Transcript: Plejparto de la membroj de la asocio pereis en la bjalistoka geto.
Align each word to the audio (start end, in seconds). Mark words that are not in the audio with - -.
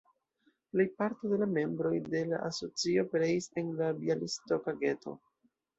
Plejparto 0.71 1.29
de 1.33 1.39
la 1.41 1.49
membroj 1.51 1.93
de 2.15 2.23
la 2.31 2.41
asocio 2.49 3.07
pereis 3.15 3.53
en 3.63 3.73
la 3.83 3.95
bjalistoka 4.03 4.81
geto. 4.85 5.21